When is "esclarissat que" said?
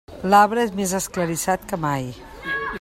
1.01-1.81